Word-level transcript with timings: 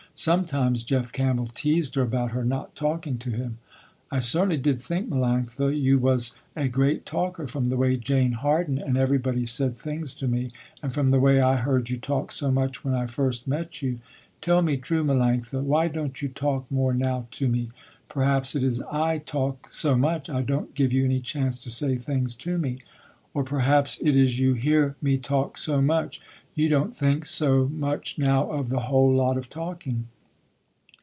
Sometimes 0.13 0.83
Jeff 0.83 1.11
Campbell 1.11 1.47
teased 1.47 1.95
her 1.95 2.03
about 2.03 2.29
her 2.31 2.45
not 2.45 2.75
talking 2.75 3.17
to 3.17 3.31
him. 3.31 3.57
"I 4.11 4.19
certainly 4.19 4.57
did 4.57 4.79
think 4.79 5.09
Melanctha 5.09 5.75
you 5.75 5.97
was 5.97 6.33
a 6.55 6.67
great 6.67 7.07
talker 7.07 7.47
from 7.47 7.69
the 7.69 7.77
way 7.77 7.97
Jane 7.97 8.33
Harden 8.33 8.77
and 8.77 8.97
everybody 8.97 9.47
said 9.47 9.77
things 9.77 10.13
to 10.15 10.27
me, 10.27 10.51
and 10.83 10.93
from 10.93 11.09
the 11.09 11.19
way 11.19 11.39
I 11.41 11.55
heard 11.55 11.89
you 11.89 11.97
talk 11.97 12.31
so 12.31 12.51
much 12.51 12.85
when 12.85 12.93
I 12.93 13.07
first 13.07 13.47
met 13.47 13.81
you. 13.81 13.97
Tell 14.41 14.61
me 14.61 14.77
true 14.77 15.03
Melanctha, 15.03 15.63
why 15.63 15.87
don't 15.87 16.21
you 16.21 16.29
talk 16.29 16.69
more 16.69 16.93
now 16.93 17.25
to 17.31 17.47
me, 17.47 17.71
perhaps 18.07 18.53
it 18.53 18.63
is 18.63 18.79
I 18.91 19.17
talk 19.17 19.71
so 19.71 19.95
much 19.95 20.29
I 20.29 20.41
don't 20.43 20.75
give 20.75 20.93
you 20.93 21.03
any 21.03 21.21
chance 21.21 21.63
to 21.63 21.71
say 21.71 21.95
things 21.95 22.35
to 22.35 22.59
me, 22.59 22.79
or 23.33 23.43
perhaps 23.43 23.97
it 24.03 24.15
is 24.15 24.39
you 24.41 24.53
hear 24.53 24.95
me 25.01 25.17
talk 25.17 25.57
so 25.57 25.81
much 25.81 26.21
you 26.53 26.67
don't 26.67 26.93
think 26.93 27.25
so 27.25 27.65
much 27.73 28.19
now 28.19 28.51
of 28.51 28.73
a 28.73 28.79
whole 28.81 29.13
lot 29.15 29.37
of 29.37 29.49
talking. 29.49 30.05